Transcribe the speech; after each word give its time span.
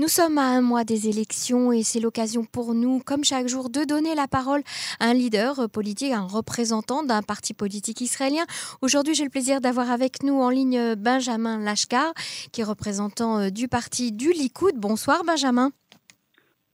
Nous 0.00 0.08
sommes 0.08 0.38
à 0.38 0.46
un 0.46 0.62
mois 0.62 0.84
des 0.84 1.10
élections 1.10 1.72
et 1.72 1.82
c'est 1.82 2.00
l'occasion 2.00 2.46
pour 2.46 2.72
nous, 2.72 3.02
comme 3.04 3.22
chaque 3.22 3.48
jour, 3.48 3.68
de 3.68 3.84
donner 3.84 4.14
la 4.14 4.26
parole 4.26 4.62
à 4.98 5.08
un 5.08 5.12
leader 5.12 5.68
politique, 5.68 6.12
un 6.12 6.22
représentant 6.22 7.02
d'un 7.02 7.20
parti 7.20 7.52
politique 7.52 8.00
israélien. 8.00 8.46
Aujourd'hui, 8.80 9.14
j'ai 9.14 9.24
le 9.24 9.28
plaisir 9.28 9.60
d'avoir 9.60 9.90
avec 9.90 10.22
nous 10.22 10.40
en 10.40 10.48
ligne 10.48 10.94
Benjamin 10.94 11.58
Lashkar, 11.58 12.14
qui 12.50 12.62
est 12.62 12.64
représentant 12.64 13.40
euh, 13.40 13.50
du 13.50 13.68
parti 13.68 14.10
du 14.10 14.32
Likoud. 14.32 14.72
Bonsoir 14.74 15.22
Benjamin. 15.22 15.70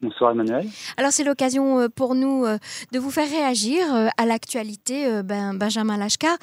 Bonsoir 0.02 0.32
Emmanuel. 0.32 0.68
Alors 0.98 1.10
c'est 1.10 1.24
l'occasion 1.24 1.80
euh, 1.80 1.88
pour 1.88 2.14
nous 2.14 2.44
euh, 2.44 2.58
de 2.92 2.98
vous 2.98 3.10
faire 3.10 3.30
réagir 3.30 3.82
euh, 3.94 4.08
à 4.18 4.26
l'actualité 4.26 5.22
ben, 5.22 5.54
Benjamin 5.54 5.96
Lashkar. 5.96 6.36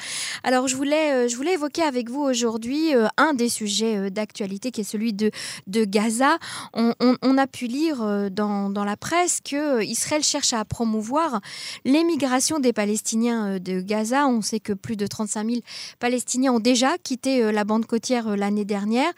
Alors 0.43 0.67
je 0.67 0.75
voulais, 0.75 1.29
je 1.29 1.35
voulais 1.35 1.53
évoquer 1.53 1.83
avec 1.83 2.09
vous 2.09 2.21
aujourd'hui 2.21 2.93
un 3.17 3.35
des 3.35 3.49
sujets 3.49 4.09
d'actualité 4.09 4.71
qui 4.71 4.81
est 4.81 4.83
celui 4.83 5.13
de, 5.13 5.29
de 5.67 5.85
Gaza. 5.85 6.37
On, 6.73 7.37
a 7.37 7.47
pu 7.47 7.67
lire 7.67 8.29
dans, 8.31 8.69
dans, 8.69 8.83
la 8.83 8.97
presse 8.97 9.39
que 9.41 9.83
Israël 9.83 10.23
cherche 10.23 10.53
à 10.53 10.65
promouvoir 10.65 11.39
l'émigration 11.85 12.59
des 12.59 12.73
Palestiniens 12.73 13.59
de 13.59 13.81
Gaza. 13.81 14.27
On 14.27 14.41
sait 14.41 14.59
que 14.59 14.73
plus 14.73 14.95
de 14.95 15.05
35 15.05 15.47
000 15.47 15.61
Palestiniens 15.99 16.53
ont 16.53 16.59
déjà 16.59 16.97
quitté 16.97 17.51
la 17.51 17.63
bande 17.63 17.85
côtière 17.85 18.35
l'année 18.35 18.65
dernière. 18.65 19.11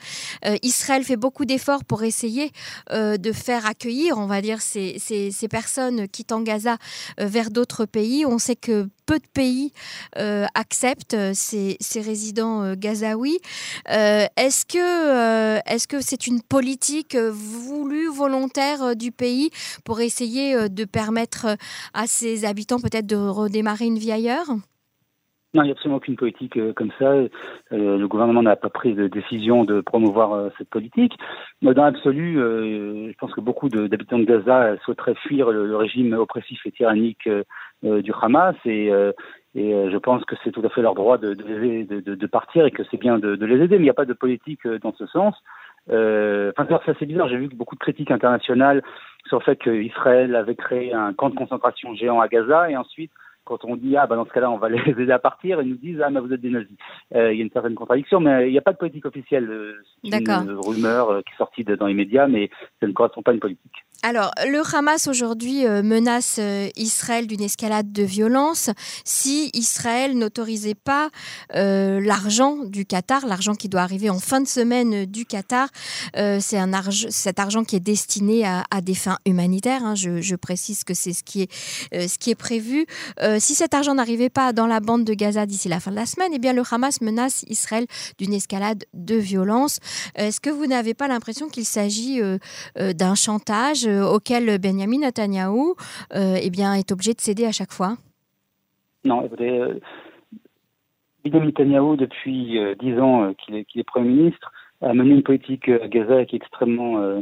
Israël 0.62 1.04
fait 1.04 1.18
beaucoup 1.18 1.46
d'efforts 1.46 1.86
pour 1.86 2.04
essayer 2.04 2.52
de 2.92 3.32
faire 3.32 3.66
accueillir 3.66 4.18
on 4.26 4.28
va 4.28 4.42
dire, 4.42 4.60
ces, 4.60 4.98
ces, 4.98 5.48
personnes 5.48 6.08
quittant 6.08 6.42
Gaza 6.42 6.78
euh, 7.20 7.28
vers 7.28 7.52
d'autres 7.52 7.86
pays. 7.86 8.26
On 8.26 8.40
sait 8.40 8.56
que 8.56 8.90
peu 9.06 9.20
de 9.20 9.28
pays 9.32 9.72
euh, 10.18 10.48
acceptent 10.56 11.14
euh, 11.14 11.32
ces, 11.36 11.78
résidents 11.96 12.74
gazaouis. 12.74 13.40
est-ce 13.88 14.66
que 14.66 15.60
est-ce 15.70 15.88
que 15.88 16.02
c'est 16.02 16.28
une 16.28 16.42
politique 16.42 17.16
voulue, 17.16 18.10
volontaire 18.10 18.96
du 18.96 19.12
pays 19.12 19.52
pour 19.84 20.02
essayer 20.02 20.70
de 20.70 20.86
permettre 20.86 21.56
à 21.94 22.08
ses 22.08 22.46
habitants 22.46 22.80
peut-être 22.80 23.06
de 23.06 23.16
redémarrer 23.16 23.86
une 23.86 24.00
vie 24.00 24.12
ailleurs? 24.12 24.48
Non, 25.56 25.64
il 25.64 25.68
n'y 25.68 25.72
a 25.72 25.74
absolument 25.74 25.98
aucune 25.98 26.18
politique 26.18 26.58
euh, 26.58 26.74
comme 26.74 26.92
ça. 27.00 27.06
Euh, 27.06 27.30
le 27.70 28.08
gouvernement 28.10 28.44
n'a 28.44 28.58
pas 28.58 28.70
pris 28.70 28.94
de 28.94 29.08
décision 29.08 29.64
de 29.64 29.80
promouvoir 29.80 30.34
euh, 30.34 30.50
cette 30.58 30.70
politique. 30.70 31.14
Dans 31.62 31.72
l'absolu, 31.72 32.36
je 32.36 33.18
pense 33.18 33.34
que 33.34 33.40
beaucoup 33.40 33.70
d'habitants 33.70 34.20
de, 34.20 34.26
Gaza 34.26 34.76
souhaiteraient 34.84 35.16
fuir 35.16 35.50
le, 35.52 35.76
régime 35.78 36.14
oppressif 36.14 36.60
et 36.66 36.72
tyrannique 36.72 37.30
du 37.84 38.12
Hamas 38.22 38.56
et, 38.66 38.92
je 39.56 39.98
pense 39.98 40.24
que 40.26 40.36
c'est 40.44 40.52
tout 40.52 40.62
à 40.66 40.70
fait 40.70 40.82
leur 40.82 40.96
droit 40.96 41.18
de, 41.18 42.28
partir 42.28 42.66
et 42.66 42.72
que 42.72 42.84
c'est 42.92 42.98
bien 42.98 43.18
de, 43.18 43.46
les 43.46 43.64
aider. 43.64 43.78
Mais 43.78 43.84
il 43.84 43.84
n'y 43.84 43.90
a 43.90 43.94
pas 43.94 44.06
de 44.06 44.14
politique 44.14 44.68
dans 44.68 44.94
ce 44.94 45.08
sens. 45.08 45.36
Enfin, 45.88 46.68
c'est 46.86 46.92
assez 46.92 47.06
bizarre. 47.06 47.30
J'ai 47.30 47.38
vu 47.38 47.48
beaucoup 47.48 47.76
de 47.76 47.80
critiques 47.80 48.12
internationales 48.12 48.84
sur 49.28 49.40
le 49.40 49.44
fait 49.44 49.56
qu'Israël 49.56 50.36
avait 50.36 50.56
créé 50.56 50.94
un 50.94 51.14
camp 51.14 51.30
de 51.30 51.36
concentration 51.36 51.96
géant 51.96 52.20
à 52.20 52.28
Gaza 52.28 52.70
et 52.70 52.78
ensuite 52.78 53.12
quand 53.46 53.64
on 53.64 53.76
dit 53.76 53.96
ah 53.96 54.08
bah 54.08 54.16
dans 54.16 54.26
ce 54.26 54.32
cas-là 54.32 54.52
on 54.52 54.58
va 54.58 54.70
les 54.70 54.80
aider 54.90 55.12
à 55.12 55.20
partir, 55.20 55.62
ils 55.62 55.70
nous 55.70 55.78
disent 55.78 56.02
ah 56.04 56.10
mais 56.10 56.20
vous 56.20 56.34
êtes 56.34 56.42
des 56.42 56.50
nazis. 56.50 56.76
Euh, 57.16 57.32
il 57.32 57.38
y 57.38 57.42
a 57.42 57.46
une 57.46 57.52
certaine 57.52 57.76
contradiction, 57.76 58.20
mais 58.20 58.50
il 58.50 58.52
n'y 58.52 58.58
a 58.58 58.62
pas 58.62 58.74
de 58.74 58.78
politique 58.78 59.06
officielle. 59.06 59.50
Euh, 59.50 59.82
c'est 60.04 60.18
une 60.18 60.60
rumeur 60.60 61.10
euh, 61.10 61.22
qui 61.22 61.34
est 61.34 61.38
sortie 61.38 61.64
dans 61.64 61.88
les 61.88 61.94
médias, 61.94 62.28
mais 62.28 62.50
ça 62.82 62.88
ne 62.88 62.92
correspond 62.92 63.22
pas 63.22 63.32
à 63.32 63.34
une 63.36 63.40
politique. 63.40 63.86
Alors, 64.08 64.30
le 64.46 64.62
Hamas 64.62 65.08
aujourd'hui 65.08 65.66
euh, 65.66 65.82
menace 65.82 66.36
euh, 66.38 66.70
Israël 66.76 67.26
d'une 67.26 67.42
escalade 67.42 67.92
de 67.92 68.04
violence 68.04 68.70
si 69.04 69.50
Israël 69.56 70.16
n'autorisait 70.16 70.76
pas 70.76 71.10
euh, 71.56 72.00
l'argent 72.00 72.58
du 72.66 72.86
Qatar, 72.86 73.26
l'argent 73.26 73.56
qui 73.56 73.68
doit 73.68 73.82
arriver 73.82 74.12
en 74.12 74.20
fin 74.20 74.42
de 74.42 74.48
semaine 74.48 75.06
du 75.06 75.26
Qatar. 75.26 75.70
c'est 76.14 76.60
cet 77.10 77.40
argent 77.40 77.64
qui 77.64 77.78
est 77.78 77.80
destiné 77.80 78.46
à, 78.46 78.64
des 78.84 78.94
fins 78.94 79.18
humanitaires. 79.26 79.84
Hein. 79.84 79.96
je, 79.96 80.36
précise 80.36 80.84
que 80.84 80.94
c'est 80.94 81.14
ce 81.14 81.24
qui 81.24 81.42
est 81.42 82.08
ce 82.08 82.20
qui 82.20 82.30
est 82.30 82.36
prévu. 82.36 82.86
si 83.40 83.56
cet 83.56 83.74
argent 83.74 83.96
n'arrivait 83.96 84.30
pas 84.30 84.54
dans 84.54 84.68
la 84.68 84.82
bande 84.82 85.04
de 85.04 85.16
Gaza 85.16 85.48
d'ici 85.48 85.68
la 85.68 85.80
fin 85.80 85.90
de 85.90 85.96
la 85.96 86.06
semaine, 86.06 86.32
eh 86.34 86.40
bien 86.40 86.54
le 86.54 86.62
Hamas 86.70 87.02
menace 87.02 87.44
Israël 87.48 87.88
d'une 88.20 88.34
escalade 88.34 88.84
de 88.94 89.16
violence. 89.16 89.80
Est-ce 90.14 90.40
que 90.40 90.52
vous 90.52 90.68
n'avez 90.68 90.94
pas 90.94 91.08
l'impression 91.08 91.50
qu'il 91.50 91.66
s'agit 91.66 92.22
d'un 92.76 93.16
chantage 93.16 93.88
auquel 94.02 94.60
Benjamin 94.60 95.00
Netanyahu 95.00 95.76
euh, 96.16 96.38
eh 96.42 96.50
bien, 96.50 96.74
est 96.74 96.92
obligé 96.92 97.14
de 97.14 97.22
céder 97.22 97.46
à 97.46 97.52
chaque 97.52 97.72
fois 97.72 97.96
Non, 99.04 99.26
écoutez, 99.26 99.60
euh, 99.60 99.80
Benjamin 101.24 101.46
Netanyahu, 101.46 101.98
depuis 101.98 102.60
dix 102.80 103.00
ans 103.00 103.34
qu'il 103.34 103.56
est, 103.56 103.84
Premier 103.84 104.10
ministre, 104.10 104.52
a 104.82 104.94
mené 104.94 105.12
une 105.12 105.24
politique 105.24 105.70
à 105.70 105.88
Gaza 105.88 106.26
qui 106.26 106.36
est 106.36 106.40
extrêmement 106.40 107.22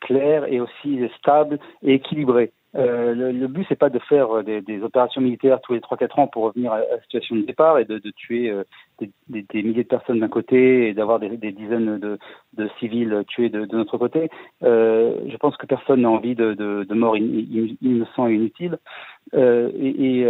claire 0.00 0.44
et 0.46 0.60
aussi 0.60 1.00
stable 1.18 1.58
et 1.82 1.94
équilibrée. 1.94 2.52
Euh, 2.76 3.14
le, 3.14 3.32
le, 3.32 3.46
but, 3.48 3.64
c'est 3.68 3.78
pas 3.78 3.90
de 3.90 3.98
faire 3.98 4.38
euh, 4.38 4.42
des, 4.42 4.82
opérations 4.82 5.20
militaires 5.20 5.60
tous 5.62 5.72
les 5.72 5.80
3-4 5.80 6.20
ans 6.20 6.26
pour 6.26 6.44
revenir 6.44 6.72
à, 6.72 6.80
la 6.80 7.00
situation 7.02 7.36
de 7.36 7.42
départ 7.42 7.78
et 7.78 7.84
de, 7.84 7.98
tuer 8.10 8.50
euh, 8.50 8.64
des, 9.28 9.62
milliers 9.62 9.84
de 9.84 9.88
personnes 9.88 10.20
d'un 10.20 10.28
côté 10.28 10.88
et 10.88 10.94
d'avoir 10.94 11.18
des, 11.18 11.36
dizaines 11.52 11.98
de, 11.98 12.68
civils 12.78 13.24
tués 13.28 13.48
de, 13.48 13.66
notre 13.76 13.98
côté. 13.98 14.30
Je 14.62 15.36
pense 15.36 15.56
que 15.56 15.66
personne 15.66 16.02
n'a 16.02 16.10
envie 16.10 16.34
de, 16.34 16.54
de, 16.54 16.94
morts 16.94 17.16
innocents 17.16 18.28
et 18.28 18.34
inutiles. 18.34 18.78
et, 19.34 20.22
et 20.22 20.24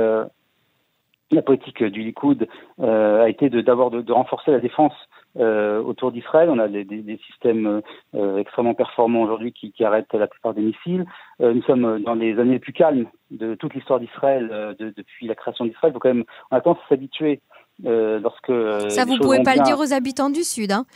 la 1.30 1.42
politique 1.42 1.82
du 1.82 2.02
Likoud 2.02 2.46
a 2.78 3.28
été 3.28 3.50
d'avoir 3.50 3.90
de, 3.90 4.12
renforcer 4.12 4.50
la 4.50 4.60
défense 4.60 4.94
euh, 5.38 5.82
autour 5.82 6.12
d'Israël. 6.12 6.48
On 6.50 6.58
a 6.58 6.68
des, 6.68 6.84
des, 6.84 7.20
systèmes 7.26 7.82
euh, 8.14 8.38
extrêmement 8.38 8.74
performants 8.74 9.22
aujourd'hui 9.22 9.52
qui, 9.52 9.70
qui, 9.72 9.84
arrêtent 9.84 10.14
la 10.14 10.26
plupart 10.26 10.54
des 10.54 10.62
missiles. 10.62 11.04
Euh, 11.40 11.52
nous 11.52 11.62
sommes 11.62 12.02
dans 12.02 12.14
les 12.14 12.38
années 12.38 12.54
les 12.54 12.58
plus 12.58 12.72
calmes 12.72 13.06
de 13.30 13.54
toute 13.54 13.74
l'histoire 13.74 14.00
d'Israël 14.00 14.76
de, 14.78 14.94
depuis 14.96 15.26
la 15.26 15.34
création 15.34 15.66
d'Israël. 15.66 15.92
Faut 15.92 15.98
quand 15.98 16.08
même, 16.08 16.24
on 16.50 16.56
a 16.56 16.60
tendance 16.60 16.82
à 16.86 16.88
s'habituer 16.88 17.40
lorsque. 17.84 18.52
Ça, 18.90 19.04
vous 19.04 19.18
pouvez 19.18 19.42
pas 19.42 19.56
le 19.56 19.62
dire 19.62 19.78
aux 19.78 19.92
habitants 19.92 20.30
du 20.30 20.42
Sud. 20.42 20.72
Hein 20.72 20.86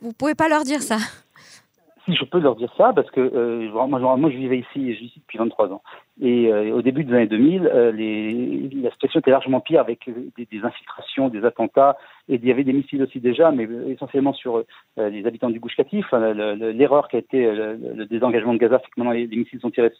vous 0.00 0.12
pouvez 0.12 0.34
pas 0.34 0.48
leur 0.48 0.62
dire 0.62 0.80
ça. 0.80 0.96
Si 2.06 2.14
je 2.14 2.24
peux 2.24 2.40
leur 2.40 2.56
dire 2.56 2.72
ça, 2.76 2.92
parce 2.94 3.10
que 3.10 3.68
moi, 3.68 4.16
moi, 4.16 4.30
je 4.30 4.36
vivais 4.36 4.58
ici, 4.58 4.94
je 4.94 4.98
vis 4.98 5.06
ici 5.06 5.20
depuis 5.20 5.38
23 5.38 5.68
ans. 5.68 5.82
Et 6.24 6.52
euh, 6.52 6.72
au 6.72 6.82
début 6.82 7.02
des 7.02 7.12
années 7.12 7.26
2000, 7.26 7.66
euh, 7.66 7.90
la 8.80 8.92
situation 8.92 9.18
était 9.18 9.32
largement 9.32 9.60
pire 9.60 9.80
avec 9.80 10.08
des, 10.36 10.46
des, 10.46 10.64
infiltrations, 10.64 11.28
des 11.28 11.44
attentats, 11.44 11.96
et 12.28 12.36
il 12.36 12.46
y 12.46 12.52
avait 12.52 12.62
des 12.62 12.72
missiles 12.72 13.02
aussi 13.02 13.18
déjà, 13.18 13.50
mais 13.50 13.68
essentiellement 13.88 14.32
sur 14.32 14.62
les 14.96 15.26
habitants 15.26 15.50
du 15.50 15.58
Gouche 15.58 15.74
Katif. 15.74 16.06
L'erreur 16.12 17.08
qui 17.08 17.16
a 17.16 17.18
été 17.18 17.52
le, 17.52 18.06
désengagement 18.06 18.52
de 18.52 18.58
Gaza, 18.58 18.78
c'est 18.78 18.90
que 18.90 19.00
maintenant 19.00 19.10
les, 19.10 19.26
missiles 19.26 19.58
sont 19.58 19.72
tirés 19.72 19.92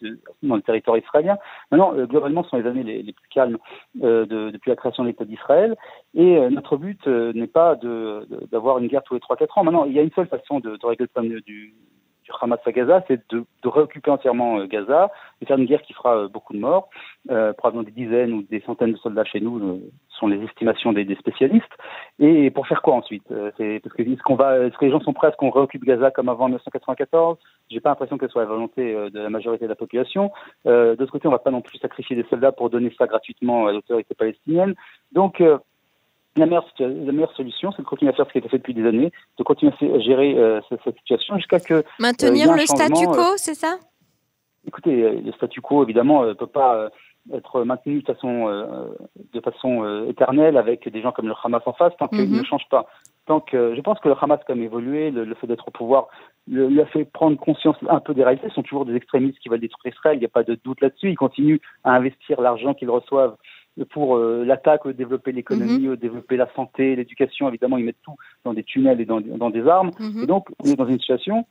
dans 0.44 0.54
le 0.54 0.62
territoire 0.62 0.96
israélien. 0.96 1.38
Maintenant, 1.72 1.92
globalement, 2.06 2.44
ce 2.44 2.50
sont 2.50 2.58
les 2.58 2.66
années 2.68 2.84
les, 2.84 3.12
plus 3.12 3.28
calmes 3.28 3.58
de, 3.96 4.50
depuis 4.50 4.70
la 4.70 4.76
création 4.76 5.02
de 5.02 5.08
l'État 5.08 5.24
d'Israël. 5.24 5.74
Et 6.14 6.38
notre 6.50 6.76
but 6.76 7.04
n'est 7.08 7.48
pas 7.48 7.76
d'avoir 8.52 8.78
une 8.78 8.86
guerre 8.86 9.02
tous 9.02 9.14
les 9.14 9.20
3-4 9.20 9.58
ans. 9.58 9.64
Maintenant, 9.64 9.84
il 9.86 9.92
y 9.92 9.98
a 9.98 10.02
une 10.02 10.12
seule 10.12 10.28
façon 10.28 10.60
de, 10.60 10.78
régler 10.86 11.06
le 11.06 11.08
problème 11.08 11.40
du 11.40 11.74
Hamas 12.40 12.60
à 12.64 12.72
Gaza, 12.72 13.04
c'est 13.08 13.20
de, 13.30 13.44
de, 13.62 13.68
réoccuper 13.68 14.10
entièrement 14.10 14.58
euh, 14.58 14.66
Gaza 14.66 15.10
et 15.40 15.46
faire 15.46 15.58
une 15.58 15.66
guerre 15.66 15.82
qui 15.82 15.92
fera 15.92 16.16
euh, 16.16 16.28
beaucoup 16.28 16.52
de 16.52 16.58
morts, 16.58 16.88
euh, 17.30 17.52
probablement 17.52 17.84
des 17.84 17.92
dizaines 17.92 18.32
ou 18.32 18.42
des 18.42 18.60
centaines 18.60 18.92
de 18.92 18.98
soldats 18.98 19.24
chez 19.24 19.40
nous, 19.40 19.58
euh, 19.58 19.80
sont 20.08 20.28
les 20.28 20.42
estimations 20.44 20.92
des, 20.92 21.04
des, 21.04 21.16
spécialistes. 21.16 21.72
Et 22.18 22.50
pour 22.50 22.66
faire 22.66 22.82
quoi 22.82 22.94
ensuite 22.94 23.24
que 23.28 23.62
est-ce 23.62 24.22
qu'on 24.22 24.36
va, 24.36 24.58
est-ce 24.58 24.76
que 24.76 24.84
les 24.84 24.90
gens 24.90 25.00
sont 25.00 25.12
prêts 25.12 25.28
à 25.28 25.32
ce 25.32 25.36
qu'on 25.36 25.50
réoccupe 25.50 25.84
Gaza 25.84 26.10
comme 26.10 26.28
avant 26.28 26.46
1994 26.46 27.38
J'ai 27.70 27.80
pas 27.80 27.90
l'impression 27.90 28.18
que 28.18 28.26
ce 28.26 28.32
soit 28.32 28.42
la 28.42 28.48
volonté 28.48 28.94
de 28.94 29.18
la 29.18 29.30
majorité 29.30 29.64
de 29.64 29.70
la 29.70 29.74
population. 29.76 30.30
Euh, 30.66 30.96
D'autre 30.96 31.12
côté, 31.12 31.26
on 31.26 31.32
va 31.32 31.38
pas 31.38 31.50
non 31.50 31.60
plus 31.60 31.78
sacrifier 31.78 32.14
des 32.14 32.24
soldats 32.30 32.52
pour 32.52 32.70
donner 32.70 32.94
ça 32.96 33.06
gratuitement 33.06 33.66
à 33.66 33.72
l'autorité 33.72 34.14
palestinienne. 34.14 34.74
Donc 35.12 35.42
la 36.36 36.46
meilleure, 36.46 36.66
la 36.78 37.12
meilleure 37.12 37.34
solution, 37.34 37.72
c'est 37.72 37.82
de 37.82 37.86
continuer 37.86 38.12
à 38.12 38.14
faire 38.14 38.26
ce 38.26 38.32
qui 38.32 38.38
a 38.38 38.40
été 38.40 38.48
fait 38.48 38.58
depuis 38.58 38.74
des 38.74 38.86
années, 38.86 39.12
de 39.38 39.42
continuer 39.42 39.72
à 39.72 39.98
gérer 39.98 40.34
euh, 40.38 40.60
cette, 40.68 40.96
situation 40.96 41.36
jusqu'à 41.36 41.60
que. 41.60 41.74
Euh, 41.74 41.82
Maintenir 41.98 42.54
le 42.54 42.66
statu 42.66 43.06
quo, 43.06 43.20
euh, 43.20 43.36
c'est 43.36 43.54
ça? 43.54 43.78
Écoutez, 44.66 45.20
le 45.20 45.32
statu 45.32 45.60
quo, 45.60 45.82
évidemment, 45.82 46.24
ne 46.24 46.32
peut 46.32 46.46
pas 46.46 46.88
être 47.32 47.64
maintenu 47.64 48.00
de 48.00 48.06
façon, 48.06 48.46
de 49.32 49.40
façon 49.40 50.06
éternelle 50.08 50.56
avec 50.56 50.88
des 50.88 51.02
gens 51.02 51.12
comme 51.12 51.28
le 51.28 51.34
Hamas 51.42 51.62
en 51.66 51.72
face 51.72 51.92
tant 51.98 52.08
qu'il 52.08 52.28
mhm. 52.28 52.38
ne 52.38 52.44
change 52.44 52.68
pas. 52.70 52.86
Tant 53.26 53.40
que, 53.40 53.74
je 53.74 53.80
pense 53.80 53.98
que 53.98 54.08
le 54.08 54.14
Hamas, 54.20 54.40
comme 54.46 54.62
évolué, 54.62 55.10
le, 55.10 55.34
fait 55.34 55.48
d'être 55.48 55.66
au 55.66 55.72
pouvoir, 55.72 56.06
lui 56.46 56.80
a 56.80 56.86
fait 56.86 57.04
prendre 57.04 57.36
conscience 57.36 57.76
un 57.88 58.00
peu 58.00 58.14
des 58.14 58.22
réalités. 58.22 58.48
Ce 58.48 58.54
sont 58.54 58.62
toujours 58.62 58.86
des 58.86 58.94
extrémistes 58.94 59.38
qui 59.40 59.48
veulent 59.48 59.60
détruire 59.60 59.94
Israël, 59.94 60.16
il 60.16 60.20
n'y 60.20 60.26
a 60.26 60.28
pas 60.28 60.44
de 60.44 60.56
doute 60.64 60.80
là-dessus. 60.80 61.10
Ils 61.10 61.16
continuent 61.16 61.60
à 61.82 61.92
investir 61.92 62.40
l'argent 62.40 62.72
qu'ils 62.72 62.90
reçoivent 62.90 63.36
pour 63.90 64.16
euh, 64.16 64.44
l'attaque, 64.44 64.86
développer 64.88 65.32
l'économie, 65.32 65.88
mhm. 65.88 65.96
développer 65.96 66.36
la 66.36 66.48
santé, 66.54 66.94
l'éducation. 66.96 67.48
Évidemment, 67.48 67.78
ils 67.78 67.84
mettent 67.84 68.02
tout 68.02 68.16
dans 68.44 68.52
des 68.52 68.64
tunnels 68.64 69.00
et 69.00 69.04
dans, 69.04 69.20
dans 69.20 69.50
des 69.50 69.66
armes. 69.66 69.90
Mhm. 69.98 70.22
Et 70.22 70.26
donc, 70.26 70.48
on 70.62 70.66
est 70.66 70.76
dans 70.76 70.86
une 70.86 70.98
situation 70.98 71.46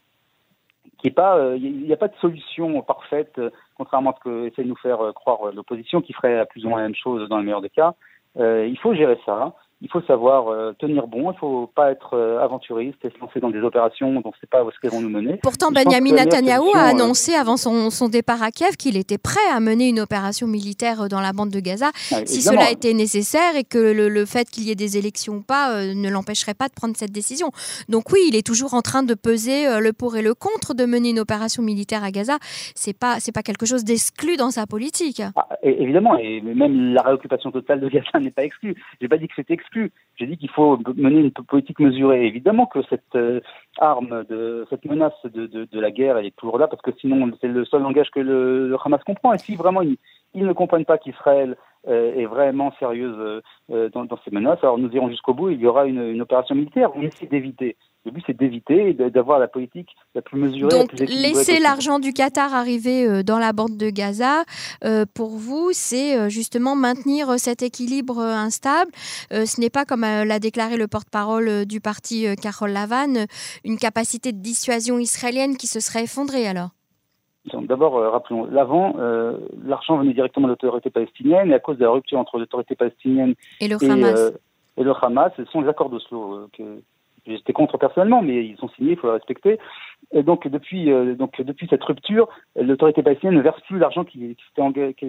qui 0.99 1.07
est 1.07 1.11
pas, 1.11 1.55
il 1.55 1.65
euh, 1.65 1.85
n'y 1.87 1.93
a, 1.93 1.97
pas 1.97 2.09
de 2.09 2.15
solution 2.21 2.79
parfaite, 2.83 3.33
euh, 3.39 3.49
contrairement 3.75 4.11
à 4.11 4.15
ce 4.17 4.23
que 4.23 4.47
essaie 4.47 4.63
de 4.63 4.69
nous 4.69 4.75
faire 4.75 4.99
croire 5.15 5.51
l'opposition, 5.51 6.01
qui 6.01 6.13
ferait 6.13 6.45
plus 6.45 6.65
ou 6.65 6.69
moins 6.69 6.79
la 6.79 6.87
même 6.87 6.95
chose 6.95 7.27
dans 7.27 7.37
le 7.37 7.43
meilleur 7.43 7.61
des 7.61 7.69
cas. 7.69 7.95
il 8.37 8.77
faut 8.79 8.93
gérer 8.93 9.17
ça. 9.25 9.55
Il 9.81 9.89
faut 9.89 10.01
savoir 10.01 10.49
euh, 10.49 10.73
tenir 10.77 11.07
bon, 11.07 11.31
il 11.31 11.37
faut 11.37 11.67
pas 11.73 11.91
être 11.91 12.13
euh, 12.13 12.39
aventuriste 12.39 13.03
et 13.03 13.09
se 13.09 13.19
lancer 13.19 13.39
dans 13.39 13.49
des 13.49 13.61
opérations 13.61 14.13
dont 14.13 14.21
on 14.25 14.29
ne 14.29 14.39
sait 14.39 14.47
pas 14.47 14.63
où 14.63 14.69
est-ce 14.69 14.79
qu'elles 14.79 14.91
vont 14.91 15.01
nous 15.01 15.09
mener. 15.09 15.39
Pourtant, 15.41 15.71
Benjamin 15.71 16.11
Netanyahu 16.11 16.69
a 16.75 16.89
annoncé 16.89 17.33
avant 17.33 17.57
son, 17.57 17.89
son 17.89 18.07
départ 18.07 18.43
à 18.43 18.51
Kiev 18.51 18.77
qu'il 18.77 18.95
était 18.95 19.17
prêt 19.17 19.39
à 19.51 19.59
mener 19.59 19.89
une 19.89 19.99
opération 19.99 20.45
militaire 20.45 21.09
dans 21.09 21.19
la 21.19 21.33
bande 21.33 21.49
de 21.49 21.59
Gaza 21.59 21.89
si 22.25 22.41
cela 22.41 22.69
était 22.69 22.93
nécessaire 22.93 23.55
et 23.55 23.63
que 23.63 23.79
le, 23.79 24.07
le 24.07 24.25
fait 24.25 24.49
qu'il 24.49 24.63
y 24.63 24.71
ait 24.71 24.75
des 24.75 24.97
élections 24.97 25.35
ou 25.35 25.41
pas 25.41 25.83
ne 25.83 26.09
l'empêcherait 26.09 26.53
pas 26.53 26.67
de 26.67 26.73
prendre 26.73 26.95
cette 26.95 27.11
décision. 27.11 27.49
Donc 27.89 28.11
oui, 28.11 28.19
il 28.27 28.35
est 28.35 28.45
toujours 28.45 28.75
en 28.75 28.81
train 28.81 29.01
de 29.01 29.15
peser 29.15 29.79
le 29.79 29.93
pour 29.93 30.15
et 30.15 30.21
le 30.21 30.35
contre 30.35 30.75
de 30.75 30.85
mener 30.85 31.09
une 31.09 31.19
opération 31.19 31.63
militaire 31.63 32.03
à 32.03 32.11
Gaza. 32.11 32.37
C'est 32.75 32.97
pas 32.97 33.19
c'est 33.19 33.31
pas 33.31 33.43
quelque 33.43 33.65
chose 33.65 33.83
d'exclu 33.83 34.37
dans 34.37 34.51
sa 34.51 34.67
politique. 34.67 35.23
Ah, 35.35 35.47
évidemment, 35.63 36.17
et 36.17 36.41
même 36.41 36.93
la 36.93 37.01
réoccupation 37.01 37.51
totale 37.51 37.79
de 37.79 37.89
Gaza 37.89 38.11
n'est 38.19 38.31
pas 38.31 38.43
exclue. 38.43 38.75
J'ai 38.99 39.07
pas 39.07 39.17
dit 39.17 39.27
que 39.27 39.33
c'était 39.35 39.53
exclu. 39.53 39.70
J'ai 39.73 40.27
dit 40.27 40.37
qu'il 40.37 40.49
faut 40.49 40.77
mener 40.95 41.21
une 41.21 41.31
politique 41.31 41.79
mesurée. 41.79 42.27
Évidemment 42.27 42.65
que 42.65 42.79
cette 42.89 43.15
euh, 43.15 43.39
arme, 43.79 44.23
de, 44.29 44.67
cette 44.69 44.85
menace 44.85 45.13
de, 45.23 45.79
la 45.79 45.91
guerre, 45.91 46.17
elle 46.17 46.27
est 46.27 46.35
toujours 46.35 46.59
là 46.59 46.67
parce 46.67 46.81
que 46.81 46.91
sinon 46.99 47.31
c'est 47.41 47.47
le 47.47 47.65
seul 47.65 47.81
langage 47.81 48.11
que 48.11 48.19
le, 48.19 48.75
Hamas 48.83 49.03
comprend. 49.03 49.33
Et 49.33 49.39
si 49.39 49.55
vraiment 49.55 49.81
ils, 49.81 49.97
ne 50.35 50.53
comprennent 50.53 50.85
pas 50.85 50.97
qu'Israël 50.97 51.57
est 51.87 52.25
vraiment 52.25 52.71
sérieuse 52.79 53.41
euh, 53.71 53.89
dans, 53.89 54.05
dans, 54.05 54.19
ces 54.23 54.31
menaces, 54.31 54.59
alors 54.61 54.77
nous 54.77 54.91
irons 54.91 55.09
jusqu'au 55.09 55.33
bout. 55.33 55.49
Il 55.49 55.59
y 55.59 55.67
aura 55.67 55.85
une, 55.85 56.01
une 56.01 56.21
opération 56.21 56.55
militaire. 56.55 56.91
On 56.95 57.01
essaie 57.01 57.25
d'éviter. 57.25 57.75
Le 58.03 58.11
but, 58.11 58.23
c'est 58.25 58.35
d'éviter 58.35 58.93
d'avoir 58.93 59.37
la 59.37 59.47
politique 59.47 59.89
la 60.15 60.23
plus 60.23 60.39
mesurée. 60.39 60.69
Donc, 60.69 60.91
laisser 60.99 61.59
l'argent 61.59 61.99
du 61.99 62.13
Qatar 62.13 62.53
arriver 62.53 63.07
euh, 63.07 63.21
dans 63.21 63.37
la 63.37 63.53
bande 63.53 63.77
de 63.77 63.91
Gaza, 63.91 64.43
euh, 64.83 65.05
pour 65.13 65.37
vous, 65.37 65.69
c'est 65.71 66.17
euh, 66.17 66.27
justement 66.27 66.75
maintenir 66.75 67.37
cet 67.37 67.61
équilibre 67.61 68.19
instable. 68.19 68.91
Ce 69.31 69.61
n'est 69.61 69.69
pas, 69.69 69.85
comme 69.85 70.01
l'a 70.01 70.39
déclaré 70.39 70.77
le 70.77 70.87
porte-parole 70.87 71.65
du 71.65 71.79
parti 71.79 72.25
Carole 72.41 72.71
Lavan, 72.71 73.25
une 73.63 73.77
capacité 73.77 74.31
de 74.31 74.39
dissuasion 74.39 74.97
israélienne 74.97 75.57
qui 75.57 75.67
se 75.67 75.79
serait 75.79 76.03
effondrée 76.03 76.47
alors 76.47 76.69
D'abord, 77.53 77.93
rappelons, 78.11 78.45
l'avant, 78.45 78.95
l'argent 79.65 79.97
venait 79.97 80.13
directement 80.13 80.47
de 80.47 80.51
l'autorité 80.51 80.91
palestinienne 80.91 81.49
et 81.49 81.55
à 81.55 81.59
cause 81.59 81.77
de 81.77 81.83
la 81.83 81.89
rupture 81.89 82.19
entre 82.19 82.37
l'autorité 82.37 82.75
palestinienne 82.75 83.33
et 83.59 83.67
le 83.67 83.77
Hamas, 83.83 84.33
et, 84.77 84.83
le 84.83 84.93
Hamas 85.03 85.31
ce 85.37 85.45
sont 85.45 85.61
les 85.61 85.67
accords 85.67 85.89
d'Oslo 85.89 86.47
que, 86.55 86.81
J'étais 87.27 87.53
contre 87.53 87.77
personnellement, 87.77 88.21
mais 88.23 88.45
ils 88.45 88.57
sont 88.57 88.69
signés, 88.69 88.93
il 88.93 88.97
faut 88.97 89.07
les 89.07 89.13
respecter. 89.13 89.59
Et 90.13 90.23
donc 90.23 90.47
depuis, 90.47 90.91
euh, 90.91 91.15
donc 91.15 91.41
depuis 91.41 91.67
cette 91.69 91.83
rupture, 91.83 92.27
l'autorité 92.55 93.01
palestinienne 93.01 93.35
ne 93.35 93.41
verse 93.41 93.61
plus 93.61 93.79
l'argent 93.79 94.03
qu'elle 94.03 94.35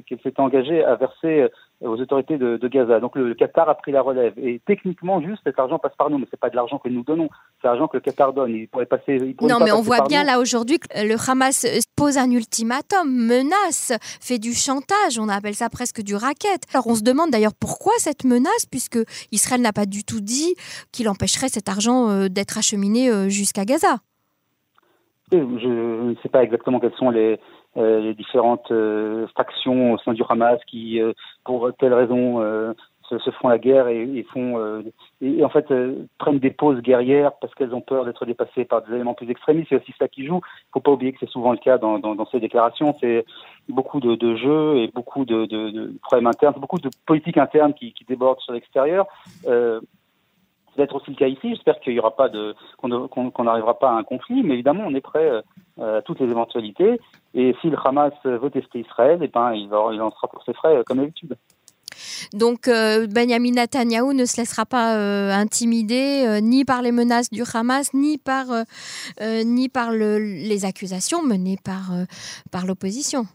s'était 0.08 0.40
engagée 0.40 0.84
à 0.84 0.94
verser 0.94 1.42
euh, 1.42 1.48
aux 1.80 2.00
autorités 2.00 2.38
de, 2.38 2.56
de, 2.56 2.68
Gaza. 2.68 3.00
Donc 3.00 3.16
le, 3.16 3.34
Qatar 3.34 3.68
a 3.68 3.74
pris 3.74 3.90
la 3.90 4.00
relève. 4.00 4.34
Et 4.36 4.60
techniquement, 4.64 5.20
juste 5.20 5.40
cet 5.44 5.58
argent 5.58 5.80
passe 5.80 5.96
par 5.96 6.08
nous, 6.08 6.18
mais 6.18 6.26
c'est 6.30 6.38
pas 6.38 6.50
de 6.50 6.56
l'argent 6.56 6.78
que 6.78 6.88
nous 6.88 7.02
donnons, 7.02 7.28
c'est 7.60 7.66
l'argent 7.66 7.88
que 7.88 7.96
le 7.96 8.00
Qatar 8.00 8.32
donne. 8.32 8.54
Il 8.54 8.68
pourrait 8.68 8.86
passer. 8.86 9.34
non, 9.40 9.58
mais 9.60 9.72
on 9.72 9.82
voit 9.82 10.02
bien 10.02 10.22
là 10.22 10.38
aujourd'hui 10.38 10.78
que 10.78 10.86
le 11.04 11.16
Hamas 11.28 11.66
pose 11.96 12.16
un 12.16 12.30
ultimatum, 12.30 13.10
menace, 13.10 13.92
fait 14.20 14.38
du 14.38 14.52
chantage. 14.52 15.18
On 15.18 15.28
appelle 15.28 15.54
ça 15.54 15.68
presque 15.68 16.02
du 16.02 16.14
racket. 16.14 16.62
Alors 16.72 16.86
on 16.86 16.94
se 16.94 17.02
demande 17.02 17.30
d'ailleurs 17.30 17.54
pourquoi 17.58 17.92
cette 17.98 18.24
menace, 18.24 18.66
puisque 18.70 18.98
Israël 19.32 19.60
n'a 19.60 19.72
pas 19.72 19.86
du 19.86 20.04
tout 20.04 20.20
dit 20.20 20.54
qu'il 20.92 21.08
empêcherait 21.08 21.48
cet 21.48 21.68
argent 21.68 22.08
euh, 22.08 22.28
d'être 22.28 22.56
acheminé 22.56 23.10
euh, 23.10 23.28
jusqu'à 23.28 23.64
Gaza. 23.64 23.98
Je 25.30 25.36
ne 25.38 26.14
sais 26.22 26.28
pas 26.28 26.42
exactement 26.42 26.78
quelles 26.78 26.94
sont 26.94 27.10
les, 27.10 27.38
euh, 27.76 28.12
différentes 28.14 28.72
factions 29.34 29.94
au 29.94 29.98
sein 29.98 30.12
du 30.12 30.22
Hamas 30.28 30.60
qui, 30.66 31.00
pour 31.44 31.70
telle 31.78 31.94
raison, 31.94 32.40
se, 33.08 33.30
font 33.30 33.48
la 33.48 33.58
guerre 33.58 33.88
et, 33.88 34.26
font 34.32 34.82
et, 35.20 35.44
en 35.44 35.48
fait 35.48 35.66
prennent 36.18 36.38
des 36.38 36.50
pauses 36.50 36.80
guerrières 36.80 37.32
parce 37.40 37.54
qu'elles 37.54 37.74
ont 37.74 37.80
peur 37.80 38.04
d'être 38.04 38.26
dépassées 38.26 38.64
par 38.64 38.82
des 38.82 38.94
éléments 38.94 39.14
plus 39.14 39.30
extrémistes. 39.30 39.68
C'est 39.70 39.76
aussi 39.76 39.94
ça 39.98 40.08
qui 40.08 40.26
joue. 40.26 40.34
Il 40.34 40.68
ne 40.68 40.72
faut 40.74 40.80
pas 40.80 40.92
oublier 40.92 41.12
que 41.12 41.18
c'est 41.20 41.30
souvent 41.30 41.52
le 41.52 41.58
cas 41.58 41.78
dans, 41.78 42.26
ces 42.30 42.40
déclarations. 42.40 42.94
C'est 43.00 43.24
beaucoup 43.68 44.00
de, 44.00 44.36
jeux 44.36 44.78
et 44.78 44.88
beaucoup 44.88 45.24
de, 45.24 45.94
problèmes 46.02 46.26
internes, 46.26 46.54
beaucoup 46.58 46.78
de 46.78 46.90
politiques 47.06 47.38
internes 47.38 47.72
qui, 47.72 47.92
qui 47.92 48.04
débordent 48.04 48.40
sur 48.40 48.52
l'extérieur 48.52 49.06
va 50.76 50.84
être 50.84 50.94
aussi 50.94 51.10
le 51.10 51.16
cas 51.16 51.26
ici. 51.26 51.50
J'espère 51.50 51.80
qu'il 51.80 51.92
y 51.92 51.98
aura 51.98 52.16
pas 52.16 52.28
de 52.28 52.54
qu'on 52.78 53.44
n'arrivera 53.44 53.78
pas 53.78 53.90
à 53.90 53.94
un 53.94 54.04
conflit, 54.04 54.42
mais 54.42 54.54
évidemment 54.54 54.84
on 54.86 54.94
est 54.94 55.00
prêt 55.00 55.30
euh, 55.78 55.98
à 55.98 56.02
toutes 56.02 56.20
les 56.20 56.30
éventualités. 56.30 57.00
Et 57.34 57.54
si 57.60 57.70
le 57.70 57.78
Hamas 57.82 58.12
veut 58.24 58.50
tester 58.50 58.80
Israël, 58.80 59.18
eh 59.22 59.28
ben 59.28 59.52
il, 59.52 59.68
il 59.92 59.98
lancera 59.98 60.28
pour 60.28 60.42
ses 60.44 60.52
frais 60.52 60.76
euh, 60.76 60.82
comme 60.84 60.98
d'habitude. 60.98 61.36
Donc 62.32 62.68
euh, 62.68 63.06
Benjamin 63.06 63.52
Netanyahu 63.52 64.14
ne 64.14 64.24
se 64.24 64.38
laissera 64.38 64.64
pas 64.64 64.94
intimider 65.34 66.40
ni 66.42 66.64
par 66.64 66.80
les 66.82 66.92
menaces 66.92 67.30
du 67.30 67.42
Hamas, 67.54 67.92
ni 67.92 68.16
par, 68.16 68.46
ni 69.20 69.68
par 69.68 69.92
le, 69.92 70.18
les 70.18 70.64
accusations 70.64 71.22
menées 71.22 71.58
par, 71.62 71.90
par 72.50 72.66
l'opposition. 72.66 73.26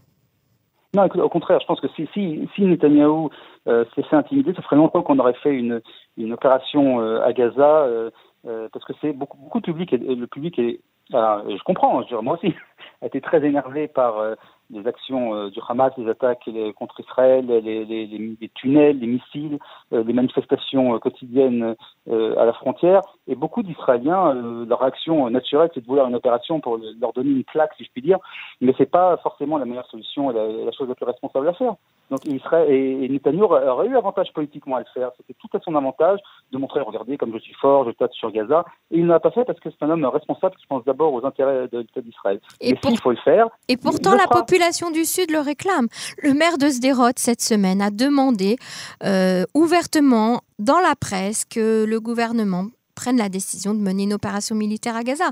Non, 0.96 1.06
au 1.06 1.30
contraire, 1.30 1.60
je 1.60 1.66
pense 1.66 1.82
que 1.82 1.88
si, 1.90 2.08
si, 2.14 2.48
si 2.56 2.62
Netanyahou 2.62 3.30
euh, 3.68 3.84
se 3.86 4.02
laissait 4.02 4.16
intimider, 4.16 4.54
ça 4.54 4.62
ferait 4.62 4.78
longtemps 4.78 5.04
qu'on 5.04 5.20
aurait 5.20 5.34
fait 5.34 5.54
une, 5.54 5.82
une 6.16 6.34
opération 6.34 7.02
euh, 7.02 7.22
à 7.24 7.34
Gaza, 7.34 7.82
euh, 7.82 8.10
euh, 8.46 8.70
parce 8.72 8.86
que 8.86 8.94
c'est 9.02 9.12
beaucoup, 9.12 9.38
beaucoup 9.38 9.60
de 9.60 9.66
public, 9.66 9.92
et 9.92 9.98
le 9.98 10.28
public 10.28 10.58
est, 10.60 10.80
je 11.12 11.64
comprends, 11.64 12.04
je 12.04 12.16
moi 12.16 12.36
aussi, 12.36 12.54
a 13.02 13.06
été 13.08 13.22
très 13.22 13.44
énervé 13.46 13.88
par 13.88 14.36
les 14.70 14.86
actions 14.88 15.34
euh, 15.34 15.50
du 15.50 15.60
Hamas, 15.68 15.92
les 15.98 16.10
attaques 16.10 16.50
contre 16.76 17.00
Israël, 17.00 17.46
les, 17.48 18.52
tunnels, 18.56 19.00
les 19.00 19.08
missiles, 19.08 19.60
euh, 19.94 20.04
les 20.04 20.14
manifestations 20.14 20.96
euh, 20.96 21.00
quotidiennes 21.00 21.76
à 22.10 22.46
la 22.46 22.54
frontière. 22.54 23.02
Et 23.28 23.36
beaucoup 23.36 23.64
d'Israéliens, 23.64 24.34
leur 24.68 24.80
réaction 24.80 25.30
naturelle, 25.30 25.70
c'est 25.74 25.82
de 25.82 25.86
vouloir 25.86 26.08
une 26.08 26.16
opération 26.16 26.62
pour 26.62 26.80
leur 27.02 27.12
donner 27.12 27.32
une 27.32 27.44
claque, 27.44 27.72
si 27.78 27.84
je 27.84 27.92
puis 27.92 28.02
dire. 28.02 28.18
Mais 28.62 28.74
c'est 28.78 28.90
pas 28.90 29.18
forcément 29.18 29.58
la 29.58 29.66
meilleure 29.66 29.88
solution, 29.88 30.30
la, 30.30 30.48
la 30.48 30.72
chose 30.72 30.88
la 30.88 30.96
plus 30.96 31.06
responsable 31.06 31.50
à 31.50 31.54
faire. 31.54 31.76
Donc 32.10 32.26
Israël 32.26 32.72
et, 32.72 33.04
et 33.04 33.10
Netanyahu 33.10 33.44
aurait 33.44 33.88
eu 33.88 33.98
avantage 33.98 34.32
politiquement 34.32 34.78
à 34.78 34.80
le 34.80 34.86
faire. 34.94 35.12
C'était 35.18 35.34
tout 35.34 35.50
à 35.58 35.60
son 35.60 35.76
avantage 35.76 36.20
de 36.54 36.58
montrer, 36.58 36.80
regardez, 36.80 37.18
comme 37.18 37.34
je 37.34 37.40
suis 37.40 37.54
fort, 37.56 37.86
je 37.86 37.92
tâte 37.92 38.14
sur 38.14 38.32
Gaza. 38.32 38.64
Et 38.92 39.00
il 39.00 39.04
ne 39.04 39.10
l'a 39.10 39.20
pas 39.20 39.32
fait 39.32 39.44
parce 39.44 39.60
que 39.60 39.70
c'est 39.70 39.84
un 39.84 39.90
homme 39.90 40.06
responsable 40.06 40.56
qui 40.56 40.66
pense 40.68 40.86
d'abord 40.86 41.14
aux 41.14 41.26
intérêts 41.26 41.68
de 41.68 41.80
l'État 41.80 42.00
d'Israël. 42.02 42.40
Et 42.68 42.74
Mais 42.74 42.90
s'il 42.90 43.00
faut 43.00 43.12
le 43.12 43.18
faire. 43.18 43.48
Et 43.68 43.78
pourtant, 43.78 44.12
la 44.12 44.28
population 44.28 44.48
population 44.48 44.92
du 44.92 45.06
Sud 45.06 45.32
le 45.32 45.40
réclame. 45.40 45.88
Le 46.24 46.34
maire 46.34 46.58
de 46.58 46.70
Sderot, 46.70 47.12
cette 47.18 47.42
semaine, 47.42 47.82
a 47.82 47.92
demandé 47.92 48.58
euh, 49.04 49.44
ouvertement 49.54 50.42
dans 50.58 50.80
la 50.80 50.96
presse 50.96 51.44
que 51.46 51.86
le 51.86 52.00
gouvernement 52.00 52.68
prennent 52.98 53.18
la 53.18 53.30
décision 53.30 53.74
de 53.76 53.80
mener 53.80 54.04
une 54.04 54.14
opération 54.14 54.56
militaire 54.56 54.96
à 54.96 55.04
Gaza. 55.04 55.30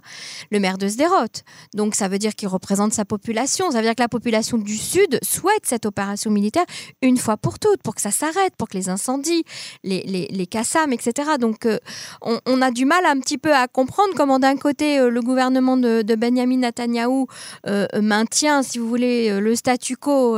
Le 0.51 0.59
maire 0.59 0.77
de 0.77 0.87
Sderot. 0.87 1.41
Donc 1.73 1.95
ça 1.95 2.07
veut 2.07 2.19
dire 2.19 2.35
qu'il 2.35 2.47
représente 2.47 2.93
sa 2.93 3.03
population. 3.03 3.71
Ça 3.71 3.79
veut 3.79 3.83
dire 3.83 3.95
que 3.95 4.03
la 4.03 4.07
population 4.07 4.57
du 4.57 4.77
Sud 4.77 5.19
souhaite 5.23 5.65
cette 5.65 5.85
opération 5.85 6.29
militaire 6.29 6.65
une 7.01 7.17
fois 7.17 7.37
pour 7.37 7.57
toutes, 7.57 7.81
pour 7.81 7.95
que 7.95 8.01
ça 8.01 8.11
s'arrête, 8.11 8.55
pour 8.55 8.69
que 8.69 8.77
les 8.77 8.87
incendies, 8.87 9.43
les, 9.83 10.03
les, 10.03 10.27
les 10.27 10.45
Kassam, 10.45 10.93
etc. 10.93 11.31
Donc 11.39 11.65
euh, 11.65 11.79
on, 12.21 12.61
a 12.61 12.71
du 12.71 12.85
mal 12.85 13.05
un 13.05 13.19
petit 13.19 13.37
peu 13.37 13.53
à 13.53 13.67
comprendre 13.67 14.13
comment 14.15 14.39
d'un 14.39 14.57
côté 14.57 14.99
euh, 14.99 15.09
le 15.09 15.21
gouvernement 15.21 15.77
de, 15.77 16.15
Benjamin 16.15 16.57
Netanyahou 16.57 17.27
euh, 17.67 17.87
maintient, 18.01 18.61
si 18.63 18.77
vous 18.79 18.87
voulez, 18.87 19.39
le 19.41 19.55
statu 19.55 19.97
quo 19.97 20.37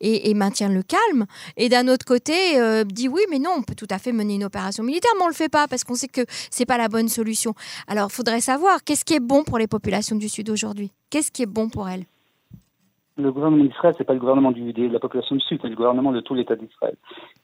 et, 0.00 0.34
maintient 0.34 0.68
le 0.68 0.82
calme, 0.82 1.26
et 1.56 1.68
d'un 1.68 1.88
autre 1.88 2.04
côté 2.04 2.32
dit 2.86 3.08
oui, 3.08 3.22
mais 3.30 3.38
non, 3.38 3.50
on 3.56 3.62
peut 3.62 3.74
tout 3.74 3.88
à 3.90 3.98
fait 3.98 4.12
mener 4.12 4.34
une 4.34 4.44
opération 4.44 4.84
militaire, 4.84 5.10
mais 5.16 5.24
on 5.24 5.28
le 5.28 5.34
fait 5.34 5.48
pas 5.48 5.66
parce 5.66 5.84
qu'on 5.84 5.94
sait 5.94 6.08
que 6.08 6.24
c'est 6.50 6.65
pas 6.66 6.78
la 6.78 6.88
bonne 6.88 7.08
solution. 7.08 7.54
Alors, 7.88 8.08
il 8.10 8.14
faudrait 8.14 8.40
savoir 8.40 8.84
qu'est-ce 8.84 9.04
qui 9.04 9.14
est 9.14 9.20
bon 9.20 9.44
pour 9.44 9.58
les 9.58 9.66
populations 9.66 10.16
du 10.16 10.28
Sud 10.28 10.50
aujourd'hui? 10.50 10.92
Qu'est-ce 11.10 11.32
qui 11.32 11.42
est 11.42 11.46
bon 11.46 11.68
pour 11.68 11.88
elles? 11.88 12.04
Le 13.18 13.32
gouvernement 13.32 13.64
d'Israël, 13.64 13.94
c'est 13.96 14.04
pas 14.04 14.12
le 14.12 14.18
gouvernement 14.18 14.52
du, 14.52 14.74
de 14.74 14.88
la 14.88 14.98
population 14.98 15.36
du 15.36 15.40
Sud, 15.40 15.58
c'est 15.62 15.68
le 15.68 15.74
gouvernement 15.74 16.12
de 16.12 16.20
tout 16.20 16.34
l'État 16.34 16.54
d'Israël. 16.54 16.96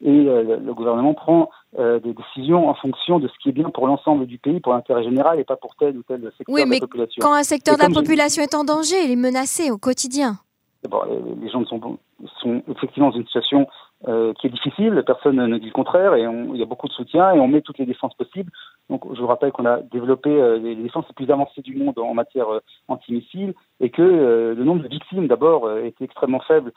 Et 0.03 0.29
euh, 0.29 0.59
le, 0.59 0.75
gouvernement 0.75 1.15
prend 1.15 1.49
euh, 1.79 1.99
des 1.99 2.13
décisions 2.13 2.69
en 2.69 2.75
fonction 2.75 3.19
de 3.19 3.27
ce 3.29 3.33
qui 3.43 3.49
est 3.49 3.53
bien 3.53 3.71
pour 3.71 3.87
l'ensemble 3.87 4.27
du 4.27 4.37
pays, 4.37 4.61
pour 4.61 4.75
l'intérêt 4.75 5.03
général 5.03 5.41
et 5.41 5.45
pas 5.45 5.57
pour 5.57 5.75
tel 5.77 5.97
ou 5.97 6.03
tel 6.03 6.31
secteur 6.37 6.55
de 6.55 6.71
la 6.71 6.81
population. 6.81 7.21
Quand 7.23 7.33
un 7.33 7.43
secteur 7.43 7.77
de 7.77 7.83
la 7.83 7.89
population 7.89 8.43
est 8.43 8.55
en 8.55 8.65
danger, 8.65 8.97
il 9.03 9.13
est 9.13 9.17
menacé 9.17 9.71
au 9.71 9.79
quotidien. 9.79 10.37
les 10.85 11.49
gens 11.49 11.65
sont, 11.65 11.99
sont 12.43 12.63
effectivement 12.69 13.09
dans 13.09 13.17
une 13.17 13.25
situation 13.25 13.67
euh, 14.09 14.33
qui 14.35 14.49
est 14.49 14.51
difficile, 14.51 15.03
personne 15.07 15.37
ne 15.37 15.59
dit 15.59 15.67
le 15.67 15.73
contraire, 15.73 16.15
et 16.15 16.23
il 16.23 16.57
y 16.57 16.63
a 16.63 16.67
beaucoup 16.67 16.89
de 16.89 16.93
soutien, 16.93 17.33
et 17.33 17.39
on 17.39 17.47
met 17.47 17.61
toutes 17.61 17.79
les 17.79 17.87
défenses 17.87 18.15
possibles. 18.15 18.51
Donc 18.91 19.03
je 19.15 19.21
vous 19.21 19.29
rappelle 19.29 19.53
qu'on 19.53 19.65
a 19.65 19.79
développé 19.79 20.29
euh, 20.29 20.59
les 20.59 20.75
défenses 20.75 21.05
les 21.09 21.15
plus 21.15 21.33
avancées 21.33 21.63
du 21.63 21.77
monde 21.77 21.97
en 21.99 22.13
matière 22.13 22.49
euh, 22.49 22.61
antimissile, 22.89 23.55
et 23.79 23.91
que 23.91 24.03
le 24.03 24.65
nombre 24.65 24.83
de 24.83 24.89
victimes 24.89 25.29
d'abord 25.29 25.71
était 25.79 26.05
extrêmement 26.05 26.41
faible. 26.41 26.73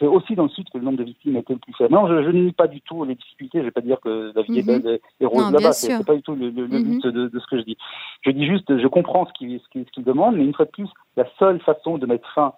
C'est 0.00 0.06
aussi 0.06 0.34
dans 0.34 0.44
le 0.44 0.48
sud 0.50 0.68
que 0.70 0.78
le 0.78 0.84
nombre 0.84 0.98
de 0.98 1.04
victimes 1.04 1.36
était 1.36 1.52
le 1.52 1.58
plus 1.58 1.74
faible. 1.74 1.94
Non, 1.94 2.08
je, 2.08 2.22
je 2.22 2.28
ne 2.28 2.44
nie 2.44 2.52
pas 2.52 2.66
du 2.66 2.80
tout 2.82 3.04
les 3.04 3.14
difficultés, 3.14 3.58
je 3.58 3.62
ne 3.62 3.68
vais 3.68 3.72
pas 3.72 3.80
dire 3.80 4.00
que 4.00 4.32
la 4.34 4.42
vie 4.42 4.58
est 4.58 4.66
mhm. 4.66 4.82
belle 4.82 5.00
et 5.20 5.26
rose 5.26 5.52
là-bas, 5.52 5.72
c'est 5.72 6.04
pas 6.06 6.14
du 6.14 6.22
tout 6.22 6.34
le, 6.34 6.50
le, 6.50 6.66
mhm. 6.66 6.82
but 6.82 7.06
de, 7.06 7.28
de, 7.28 7.38
ce 7.38 7.46
que 7.46 7.58
je 7.58 7.62
dis. 7.62 7.76
Je 8.22 8.30
dis 8.30 8.46
juste, 8.46 8.76
je 8.76 8.86
comprends 8.86 9.26
ce 9.26 9.32
qu'il 9.32 9.60
ce 9.60 9.68
qu 9.68 10.02
demande, 10.02 10.36
mais 10.36 10.44
une 10.44 10.54
fois 10.54 10.66
de 10.66 10.70
plus, 10.70 10.88
la 11.16 11.24
seule 11.38 11.60
façon 11.60 11.98
de 11.98 12.06
mettre 12.06 12.28
fin 12.34 12.52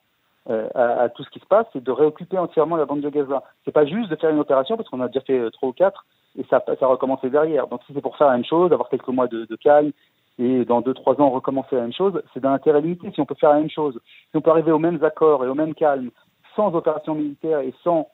euh, 0.48 0.68
à, 0.74 1.08
tout 1.08 1.24
ce 1.24 1.30
qui 1.30 1.40
se 1.40 1.46
passe, 1.46 1.66
c'est 1.72 1.82
de 1.82 1.90
réoccuper 1.90 2.38
entièrement 2.38 2.76
la 2.76 2.84
bande 2.84 3.00
de 3.00 3.10
Gaza. 3.10 3.42
C'est 3.64 3.72
pas 3.72 3.84
juste 3.84 4.10
de 4.10 4.16
faire 4.16 4.30
une 4.30 4.38
opération 4.38 4.76
parce 4.76 4.88
qu'on 4.88 5.00
a 5.00 5.08
déjà 5.08 5.20
fait 5.20 5.38
euh, 5.38 5.50
trois 5.50 5.70
ou 5.70 5.72
quatre, 5.72 6.06
et 6.38 6.44
ça, 6.48 6.62
ça 6.78 6.86
recommencer 6.86 7.30
derrière. 7.30 7.66
Donc 7.66 7.80
si 7.86 7.92
c'est 7.92 8.00
pour 8.00 8.16
faire 8.16 8.28
la 8.28 8.34
même 8.34 8.44
chose, 8.44 8.72
avoir 8.72 8.88
quelques 8.88 9.08
mois 9.08 9.26
de, 9.26 9.46
calme, 9.56 9.90
et 10.38 10.64
dans 10.64 10.82
deux, 10.82 10.94
trois 10.94 11.20
ans 11.20 11.30
recommencer 11.30 11.74
la 11.74 11.82
même 11.82 11.92
chose, 11.92 12.22
c'est 12.32 12.40
d'un 12.40 12.52
intérêt 12.52 12.80
limité 12.80 13.10
si 13.12 13.20
on 13.20 13.26
peut 13.26 13.34
faire 13.34 13.50
la 13.50 13.58
même 13.58 13.70
chose. 13.70 13.98
Si 14.30 14.36
on 14.36 14.40
peut 14.40 14.50
arriver 14.50 14.70
aux 14.70 14.78
mêmes 14.78 15.02
accords 15.02 15.44
et 15.44 15.48
au 15.48 15.54
même 15.54 15.74
calme, 15.74 16.10
sans 16.54 16.74
opération 16.74 17.14
militaire 17.14 17.60
et 17.60 17.74
sans 17.82 18.08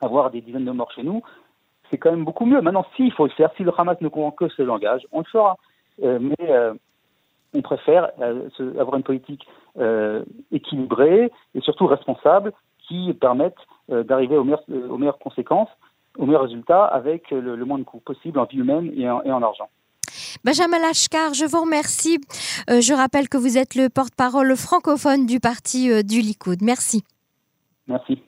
avoir 0.00 0.30
des 0.30 0.40
dizaines 0.40 0.64
de 0.64 0.70
morts 0.70 0.92
chez 0.92 1.02
nous, 1.02 1.22
c'est 1.90 1.98
quand 1.98 2.10
même 2.10 2.24
beaucoup 2.24 2.46
mieux. 2.46 2.60
Maintenant, 2.60 2.86
s'il 2.94 3.12
faut 3.12 3.24
le 3.24 3.32
faire, 3.32 3.50
si 3.56 3.64
le 3.64 3.72
Hamas 3.76 4.00
ne 4.00 4.08
comprend 4.08 4.30
que 4.30 4.48
ce 4.48 4.62
langage, 4.62 5.06
on 5.10 5.20
le 5.20 5.24
fera. 5.24 5.56
Euh, 6.04 6.18
mais 6.20 6.48
on 7.54 7.62
préfère 7.62 8.10
euh, 8.20 8.48
avoir 8.78 8.96
une 8.96 9.02
politique 9.02 9.46
euh, 9.78 10.24
équilibrée 10.52 11.30
et 11.54 11.60
surtout 11.60 11.86
responsable 11.86 12.52
qui 12.86 13.12
permette 13.14 13.56
euh, 13.90 14.02
d'arriver 14.02 14.36
aux 14.36 14.44
meilleures, 14.44 14.64
aux 14.68 14.98
meilleures 14.98 15.18
conséquences, 15.18 15.68
aux 16.18 16.26
meilleurs 16.26 16.42
résultats 16.42 16.84
avec 16.84 17.30
le, 17.30 17.56
le 17.56 17.64
moins 17.64 17.78
de 17.78 17.84
coûts 17.84 18.00
possible 18.00 18.38
en 18.38 18.44
vie 18.44 18.58
humaine 18.58 18.92
et 18.96 19.08
en, 19.08 19.22
et 19.22 19.32
en 19.32 19.42
argent. 19.42 19.68
Benjamin 20.44 20.78
Lachkar, 20.78 21.34
je 21.34 21.44
vous 21.44 21.60
remercie. 21.60 22.18
Euh, 22.70 22.80
je 22.80 22.94
rappelle 22.94 23.28
que 23.28 23.36
vous 23.36 23.58
êtes 23.58 23.74
le 23.74 23.88
porte-parole 23.88 24.56
francophone 24.56 25.26
du 25.26 25.40
parti 25.40 25.90
euh, 25.90 26.02
du 26.02 26.20
Likoud. 26.20 26.62
Merci. 26.62 27.04
Merci. 27.86 28.22